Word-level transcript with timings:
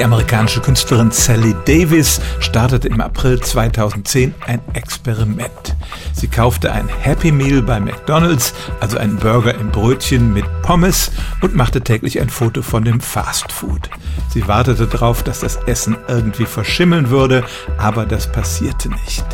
Die 0.00 0.04
amerikanische 0.04 0.62
Künstlerin 0.62 1.10
Sally 1.10 1.54
Davis 1.66 2.22
startete 2.38 2.88
im 2.88 3.02
April 3.02 3.38
2010 3.38 4.34
ein 4.46 4.62
Experiment. 4.72 5.76
Sie 6.14 6.26
kaufte 6.26 6.72
ein 6.72 6.88
Happy 6.88 7.30
Meal 7.30 7.60
bei 7.60 7.78
McDonald's, 7.78 8.54
also 8.80 8.96
einen 8.96 9.16
Burger 9.16 9.54
im 9.54 9.70
Brötchen 9.70 10.32
mit 10.32 10.46
Pommes 10.62 11.12
und 11.42 11.54
machte 11.54 11.82
täglich 11.82 12.18
ein 12.18 12.30
Foto 12.30 12.62
von 12.62 12.82
dem 12.82 12.98
Fast 12.98 13.52
Food. 13.52 13.90
Sie 14.32 14.48
wartete 14.48 14.86
darauf, 14.86 15.22
dass 15.22 15.40
das 15.40 15.56
Essen 15.66 15.98
irgendwie 16.08 16.46
verschimmeln 16.46 17.10
würde, 17.10 17.44
aber 17.76 18.06
das 18.06 18.32
passierte 18.32 18.88
nicht. 18.88 19.26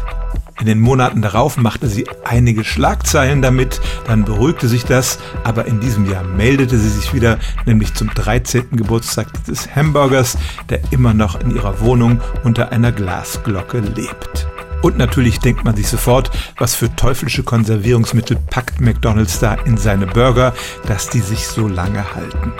In 0.58 0.66
den 0.66 0.80
Monaten 0.80 1.20
darauf 1.20 1.58
machte 1.58 1.86
sie 1.86 2.06
einige 2.24 2.64
Schlagzeilen 2.64 3.42
damit, 3.42 3.80
dann 4.06 4.24
beruhigte 4.24 4.68
sich 4.68 4.84
das, 4.84 5.18
aber 5.44 5.66
in 5.66 5.80
diesem 5.80 6.10
Jahr 6.10 6.24
meldete 6.24 6.78
sie 6.78 6.88
sich 6.88 7.12
wieder, 7.12 7.38
nämlich 7.66 7.94
zum 7.94 8.08
13. 8.08 8.70
Geburtstag 8.70 9.26
dieses 9.46 9.74
Hamburgers, 9.76 10.38
der 10.70 10.80
immer 10.92 11.12
noch 11.12 11.38
in 11.40 11.54
ihrer 11.54 11.80
Wohnung 11.80 12.20
unter 12.42 12.72
einer 12.72 12.92
Glasglocke 12.92 13.80
lebt. 13.80 14.46
Und 14.82 14.98
natürlich 14.98 15.40
denkt 15.40 15.64
man 15.64 15.76
sich 15.76 15.88
sofort, 15.88 16.30
was 16.58 16.74
für 16.74 16.94
teuflische 16.94 17.42
Konservierungsmittel 17.42 18.36
packt 18.50 18.80
McDonald's 18.80 19.38
da 19.38 19.54
in 19.54 19.76
seine 19.76 20.06
Burger, 20.06 20.54
dass 20.86 21.08
die 21.08 21.20
sich 21.20 21.46
so 21.46 21.68
lange 21.68 22.14
halten. 22.14 22.52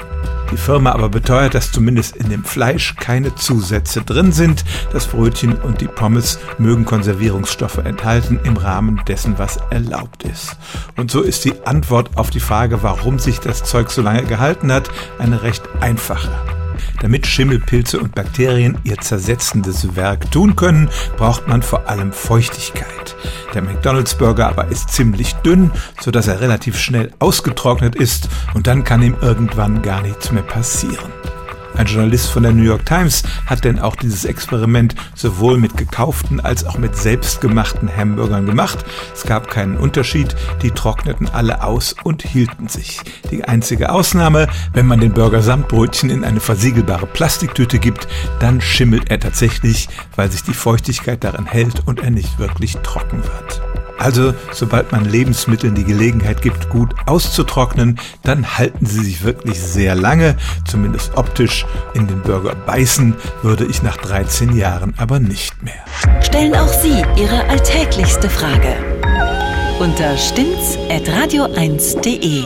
Die 0.50 0.56
Firma 0.56 0.92
aber 0.92 1.08
beteuert, 1.08 1.54
dass 1.54 1.72
zumindest 1.72 2.16
in 2.16 2.28
dem 2.28 2.44
Fleisch 2.44 2.94
keine 2.96 3.34
Zusätze 3.34 4.02
drin 4.02 4.32
sind. 4.32 4.64
Das 4.92 5.06
Brötchen 5.06 5.56
und 5.56 5.80
die 5.80 5.88
Pommes 5.88 6.38
mögen 6.58 6.84
Konservierungsstoffe 6.84 7.78
enthalten 7.78 8.40
im 8.44 8.56
Rahmen 8.56 9.00
dessen, 9.08 9.38
was 9.38 9.58
erlaubt 9.70 10.22
ist. 10.22 10.56
Und 10.96 11.10
so 11.10 11.22
ist 11.22 11.44
die 11.44 11.54
Antwort 11.64 12.16
auf 12.16 12.30
die 12.30 12.40
Frage, 12.40 12.82
warum 12.82 13.18
sich 13.18 13.40
das 13.40 13.64
Zeug 13.64 13.90
so 13.90 14.02
lange 14.02 14.24
gehalten 14.24 14.72
hat, 14.72 14.88
eine 15.18 15.42
recht 15.42 15.62
einfache. 15.80 16.30
Damit 17.00 17.26
Schimmelpilze 17.26 17.98
und 17.98 18.14
Bakterien 18.14 18.78
ihr 18.84 18.98
zersetzendes 18.98 19.96
Werk 19.96 20.30
tun 20.30 20.56
können, 20.56 20.88
braucht 21.16 21.48
man 21.48 21.62
vor 21.62 21.88
allem 21.88 22.12
Feuchtigkeit. 22.12 23.16
Der 23.54 23.62
McDonald's 23.62 24.16
Burger 24.16 24.48
aber 24.48 24.68
ist 24.68 24.90
ziemlich 24.90 25.34
dünn, 25.36 25.70
sodass 26.00 26.28
er 26.28 26.40
relativ 26.40 26.78
schnell 26.78 27.10
ausgetrocknet 27.18 27.94
ist 27.94 28.28
und 28.54 28.66
dann 28.66 28.84
kann 28.84 29.02
ihm 29.02 29.16
irgendwann 29.20 29.82
gar 29.82 30.02
nichts 30.02 30.32
mehr 30.32 30.42
passieren. 30.42 31.12
Ein 31.76 31.86
Journalist 31.86 32.30
von 32.30 32.42
der 32.42 32.52
New 32.52 32.62
York 32.62 32.86
Times 32.86 33.22
hat 33.44 33.64
denn 33.64 33.78
auch 33.78 33.96
dieses 33.96 34.24
Experiment 34.24 34.94
sowohl 35.14 35.58
mit 35.58 35.76
gekauften 35.76 36.40
als 36.40 36.64
auch 36.64 36.78
mit 36.78 36.96
selbstgemachten 36.96 37.94
Hamburgern 37.94 38.46
gemacht. 38.46 38.78
Es 39.14 39.24
gab 39.24 39.50
keinen 39.50 39.76
Unterschied, 39.76 40.34
die 40.62 40.70
trockneten 40.70 41.28
alle 41.28 41.62
aus 41.62 41.94
und 42.02 42.22
hielten 42.22 42.68
sich. 42.68 43.00
Die 43.30 43.44
einzige 43.44 43.90
Ausnahme, 43.90 44.48
wenn 44.72 44.86
man 44.86 45.00
den 45.00 45.12
Burger 45.12 45.42
samt 45.42 45.68
Brötchen 45.68 46.08
in 46.08 46.24
eine 46.24 46.40
versiegelbare 46.40 47.06
Plastiktüte 47.06 47.78
gibt, 47.78 48.08
dann 48.40 48.60
schimmelt 48.60 49.10
er 49.10 49.20
tatsächlich, 49.20 49.88
weil 50.14 50.30
sich 50.30 50.42
die 50.42 50.54
Feuchtigkeit 50.54 51.22
darin 51.24 51.46
hält 51.46 51.86
und 51.86 52.00
er 52.00 52.10
nicht 52.10 52.38
wirklich 52.38 52.78
trocken 52.78 53.22
wird. 53.22 53.75
Also, 53.98 54.34
sobald 54.52 54.92
man 54.92 55.04
Lebensmitteln 55.04 55.74
die 55.74 55.84
Gelegenheit 55.84 56.42
gibt, 56.42 56.70
gut 56.70 56.94
auszutrocknen, 57.06 57.98
dann 58.22 58.58
halten 58.58 58.86
sie 58.86 59.02
sich 59.02 59.24
wirklich 59.24 59.60
sehr 59.60 59.94
lange, 59.94 60.36
zumindest 60.66 61.16
optisch. 61.16 61.66
In 61.94 62.06
den 62.06 62.22
Burger 62.22 62.54
beißen 62.54 63.14
würde 63.42 63.64
ich 63.64 63.82
nach 63.82 63.96
13 63.96 64.56
Jahren 64.56 64.94
aber 64.98 65.18
nicht 65.18 65.62
mehr. 65.62 65.74
Stellen 66.20 66.54
auch 66.54 66.68
Sie 66.68 67.02
Ihre 67.16 67.48
alltäglichste 67.48 68.28
Frage 68.28 68.76
unter 69.78 70.16
stimmt's@radio1.de. 70.16 72.44